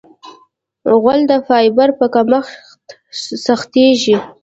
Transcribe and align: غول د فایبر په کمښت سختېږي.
غول 1.01 1.19
د 1.31 1.33
فایبر 1.47 1.89
په 1.99 2.05
کمښت 2.13 2.83
سختېږي. 3.45 4.17